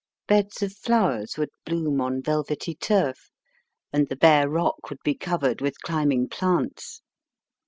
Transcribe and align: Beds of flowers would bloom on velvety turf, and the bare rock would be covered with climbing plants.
Beds 0.27 0.63
of 0.63 0.73
flowers 0.75 1.37
would 1.37 1.51
bloom 1.63 2.01
on 2.01 2.23
velvety 2.23 2.73
turf, 2.73 3.29
and 3.93 4.09
the 4.09 4.15
bare 4.15 4.49
rock 4.49 4.89
would 4.89 5.03
be 5.03 5.13
covered 5.13 5.61
with 5.61 5.79
climbing 5.81 6.27
plants. 6.27 7.03